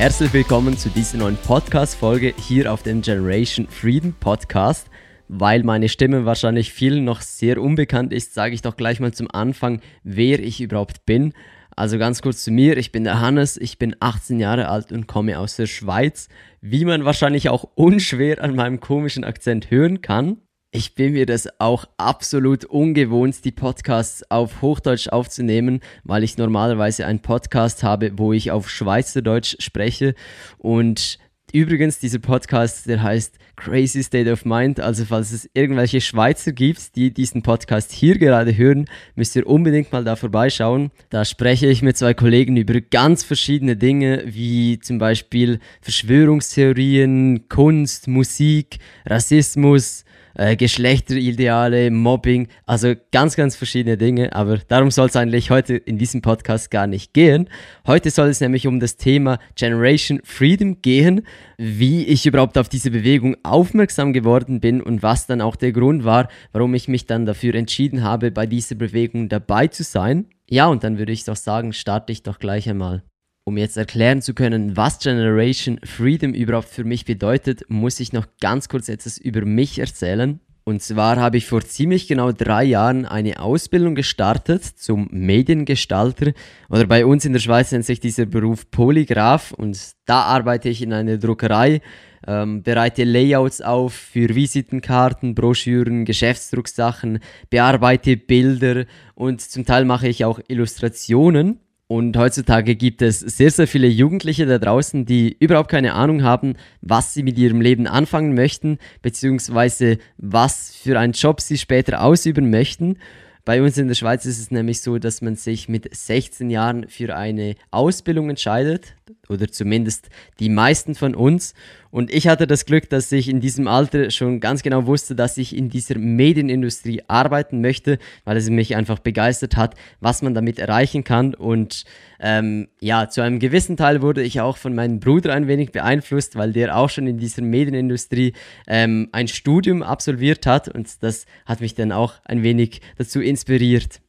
[0.00, 4.88] Herzlich willkommen zu dieser neuen Podcast-Folge hier auf dem Generation Freedom Podcast.
[5.28, 9.30] Weil meine Stimme wahrscheinlich vielen noch sehr unbekannt ist, sage ich doch gleich mal zum
[9.30, 11.34] Anfang, wer ich überhaupt bin.
[11.76, 15.06] Also ganz kurz zu mir, ich bin der Hannes, ich bin 18 Jahre alt und
[15.06, 16.30] komme aus der Schweiz,
[16.62, 20.38] wie man wahrscheinlich auch unschwer an meinem komischen Akzent hören kann.
[20.72, 27.06] Ich bin mir das auch absolut ungewohnt, die Podcasts auf Hochdeutsch aufzunehmen, weil ich normalerweise
[27.06, 30.14] einen Podcast habe, wo ich auf Schweizerdeutsch spreche.
[30.58, 31.18] Und
[31.52, 34.78] übrigens, dieser Podcast, der heißt Crazy State of Mind.
[34.78, 38.84] Also falls es irgendwelche Schweizer gibt, die diesen Podcast hier gerade hören,
[39.16, 40.92] müsst ihr unbedingt mal da vorbeischauen.
[41.08, 48.06] Da spreche ich mit zwei Kollegen über ganz verschiedene Dinge, wie zum Beispiel Verschwörungstheorien, Kunst,
[48.06, 54.34] Musik, Rassismus, äh, Geschlechterideale, Mobbing, also ganz, ganz verschiedene Dinge.
[54.34, 57.48] Aber darum soll es eigentlich heute in diesem Podcast gar nicht gehen.
[57.86, 61.26] Heute soll es nämlich um das Thema Generation Freedom gehen,
[61.58, 66.04] wie ich überhaupt auf diese Bewegung aufmerksam geworden bin und was dann auch der Grund
[66.04, 70.26] war, warum ich mich dann dafür entschieden habe, bei dieser Bewegung dabei zu sein.
[70.48, 73.02] Ja, und dann würde ich doch sagen, starte ich doch gleich einmal.
[73.44, 78.26] Um jetzt erklären zu können, was Generation Freedom überhaupt für mich bedeutet, muss ich noch
[78.40, 80.40] ganz kurz etwas über mich erzählen.
[80.64, 86.32] Und zwar habe ich vor ziemlich genau drei Jahren eine Ausbildung gestartet zum Mediengestalter.
[86.68, 89.52] Oder bei uns in der Schweiz nennt sich dieser Beruf Polygraph.
[89.52, 91.80] Und da arbeite ich in einer Druckerei,
[92.26, 100.24] ähm, bereite Layouts auf für Visitenkarten, Broschüren, Geschäftsdrucksachen, bearbeite Bilder und zum Teil mache ich
[100.24, 101.60] auch Illustrationen.
[101.90, 106.54] Und heutzutage gibt es sehr, sehr viele Jugendliche da draußen, die überhaupt keine Ahnung haben,
[106.82, 112.48] was sie mit ihrem Leben anfangen möchten, beziehungsweise was für einen Job sie später ausüben
[112.48, 112.98] möchten.
[113.44, 116.86] Bei uns in der Schweiz ist es nämlich so, dass man sich mit 16 Jahren
[116.86, 118.94] für eine Ausbildung entscheidet
[119.28, 121.54] oder zumindest die meisten von uns.
[121.90, 125.36] Und ich hatte das Glück, dass ich in diesem Alter schon ganz genau wusste, dass
[125.36, 130.58] ich in dieser Medienindustrie arbeiten möchte, weil es mich einfach begeistert hat, was man damit
[130.58, 131.34] erreichen kann.
[131.34, 131.84] Und
[132.20, 136.36] ähm, ja, zu einem gewissen Teil wurde ich auch von meinem Bruder ein wenig beeinflusst,
[136.36, 138.34] weil der auch schon in dieser Medienindustrie
[138.68, 140.68] ähm, ein Studium absolviert hat.
[140.68, 144.00] Und das hat mich dann auch ein wenig dazu inspiriert.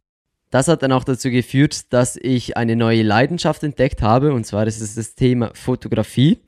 [0.51, 4.67] Das hat dann auch dazu geführt, dass ich eine neue Leidenschaft entdeckt habe, und zwar
[4.67, 6.39] ist es das Thema Fotografie.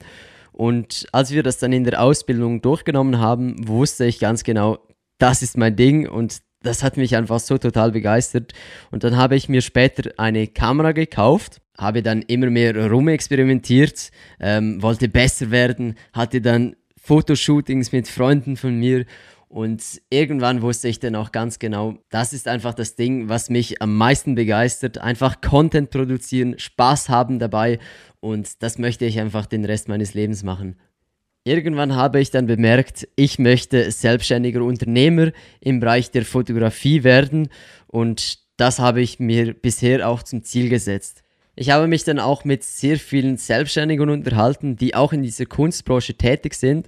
[0.52, 4.78] Und als wir das dann in der Ausbildung durchgenommen haben, wusste ich ganz genau,
[5.18, 8.54] das ist mein Ding und das hat mich einfach so total begeistert.
[8.92, 14.82] Und dann habe ich mir später eine Kamera gekauft, habe dann immer mehr rumexperimentiert, ähm,
[14.82, 19.06] wollte besser werden, hatte dann Fotoshootings mit Freunden von mir
[19.54, 23.84] und irgendwann wusste ich dann auch ganz genau, das ist einfach das Ding, was mich
[23.84, 24.98] am meisten begeistert.
[24.98, 27.78] Einfach Content produzieren, Spaß haben dabei
[28.20, 30.80] und das möchte ich einfach den Rest meines Lebens machen.
[31.44, 37.50] Irgendwann habe ich dann bemerkt, ich möchte selbstständiger Unternehmer im Bereich der Fotografie werden
[37.86, 41.22] und das habe ich mir bisher auch zum Ziel gesetzt.
[41.56, 46.16] Ich habe mich dann auch mit sehr vielen Selbstständigen unterhalten, die auch in dieser Kunstbranche
[46.16, 46.88] tätig sind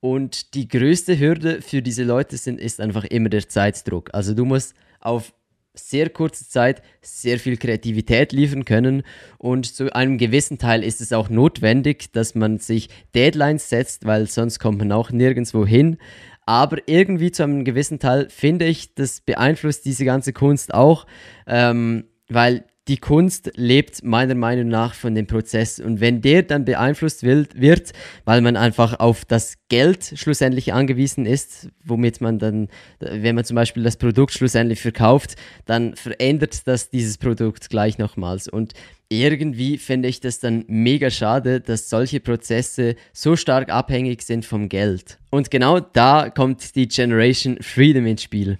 [0.00, 4.10] und die größte Hürde für diese Leute sind, ist einfach immer der Zeitdruck.
[4.12, 5.32] Also du musst auf
[5.78, 9.02] sehr kurze Zeit sehr viel Kreativität liefern können
[9.38, 14.26] und zu einem gewissen Teil ist es auch notwendig, dass man sich Deadlines setzt, weil
[14.26, 15.98] sonst kommt man auch nirgendwo hin.
[16.46, 21.06] Aber irgendwie zu einem gewissen Teil finde ich, das beeinflusst diese ganze Kunst auch,
[21.46, 25.80] ähm, weil die Kunst lebt meiner Meinung nach von dem Prozess.
[25.80, 27.92] Und wenn der dann beeinflusst wird,
[28.24, 32.68] weil man einfach auf das Geld schlussendlich angewiesen ist, womit man dann,
[33.00, 38.46] wenn man zum Beispiel das Produkt schlussendlich verkauft, dann verändert das dieses Produkt gleich nochmals.
[38.46, 38.74] Und
[39.08, 44.68] irgendwie finde ich das dann mega schade, dass solche Prozesse so stark abhängig sind vom
[44.68, 45.18] Geld.
[45.30, 48.58] Und genau da kommt die Generation Freedom ins Spiel.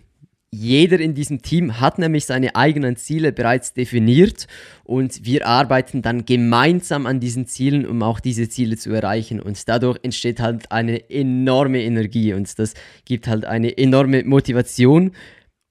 [0.52, 4.46] Jeder in diesem Team hat nämlich seine eigenen Ziele bereits definiert
[4.84, 9.40] und wir arbeiten dann gemeinsam an diesen Zielen, um auch diese Ziele zu erreichen.
[9.40, 15.12] Und dadurch entsteht halt eine enorme Energie und das gibt halt eine enorme Motivation.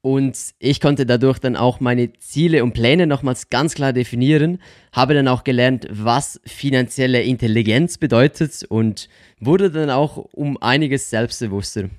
[0.01, 4.59] Und ich konnte dadurch dann auch meine Ziele und Pläne nochmals ganz klar definieren,
[4.91, 11.89] habe dann auch gelernt, was finanzielle Intelligenz bedeutet und wurde dann auch um einiges selbstbewusster.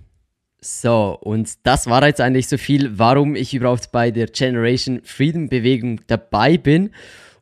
[0.61, 5.49] So, und das war jetzt eigentlich so viel, warum ich überhaupt bei der Generation Freedom
[5.49, 6.91] Bewegung dabei bin.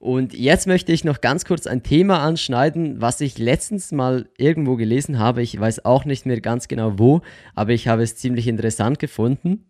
[0.01, 4.77] Und jetzt möchte ich noch ganz kurz ein Thema anschneiden, was ich letztens mal irgendwo
[4.77, 5.41] gelesen habe.
[5.41, 7.23] Ich weiß auch nicht mehr ganz genau wo,
[7.55, 9.65] aber ich habe es ziemlich interessant gefunden.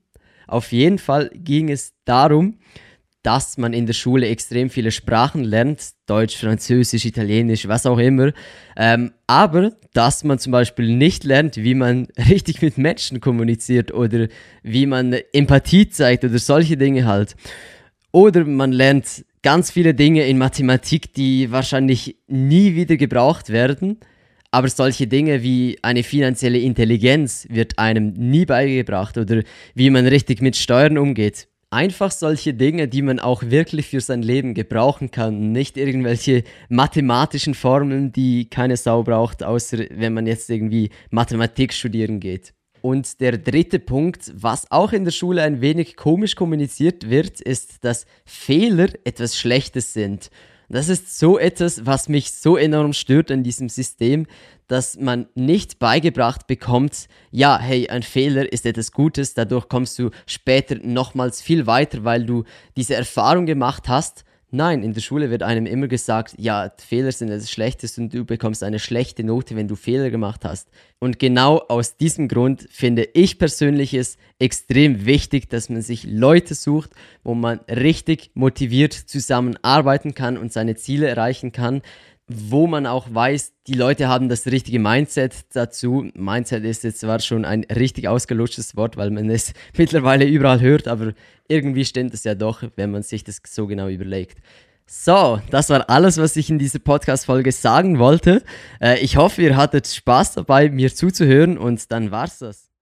[0.48, 2.58] Auf jeden Fall ging es darum,
[3.24, 8.32] dass man in der Schule extrem viele Sprachen lernt, Deutsch, Französisch, Italienisch, was auch immer,
[8.76, 14.28] ähm, aber dass man zum Beispiel nicht lernt, wie man richtig mit Menschen kommuniziert oder
[14.62, 17.34] wie man Empathie zeigt oder solche Dinge halt.
[18.12, 23.98] Oder man lernt ganz viele Dinge in Mathematik, die wahrscheinlich nie wieder gebraucht werden.
[24.50, 29.42] Aber solche Dinge wie eine finanzielle Intelligenz wird einem nie beigebracht oder
[29.74, 31.48] wie man richtig mit Steuern umgeht.
[31.74, 35.50] Einfach solche Dinge, die man auch wirklich für sein Leben gebrauchen kann.
[35.50, 42.20] Nicht irgendwelche mathematischen Formeln, die keine Sau braucht, außer wenn man jetzt irgendwie Mathematik studieren
[42.20, 42.54] geht.
[42.80, 47.82] Und der dritte Punkt, was auch in der Schule ein wenig komisch kommuniziert wird, ist,
[47.84, 50.30] dass Fehler etwas Schlechtes sind.
[50.68, 54.26] Das ist so etwas, was mich so enorm stört an diesem System,
[54.66, 60.10] dass man nicht beigebracht bekommt, ja, hey, ein Fehler ist etwas Gutes, dadurch kommst du
[60.26, 62.44] später nochmals viel weiter, weil du
[62.76, 64.24] diese Erfahrung gemacht hast
[64.56, 68.24] Nein, in der Schule wird einem immer gesagt, ja, Fehler sind das Schlechteste und du
[68.24, 70.68] bekommst eine schlechte Note, wenn du Fehler gemacht hast.
[71.00, 76.54] Und genau aus diesem Grund finde ich persönlich es extrem wichtig, dass man sich Leute
[76.54, 76.90] sucht,
[77.24, 81.82] wo man richtig motiviert zusammenarbeiten kann und seine Ziele erreichen kann,
[82.26, 86.10] wo man auch weiß, die Leute haben das richtige Mindset dazu.
[86.14, 90.88] Mindset ist jetzt zwar schon ein richtig ausgelutschtes Wort, weil man es mittlerweile überall hört,
[90.88, 91.12] aber
[91.48, 94.38] irgendwie stimmt es ja doch, wenn man sich das so genau überlegt.
[94.86, 98.42] So, das war alles, was ich in dieser Podcast-Folge sagen wollte.
[98.80, 102.73] Äh, ich hoffe, ihr hattet Spaß dabei, mir zuzuhören und dann war's das.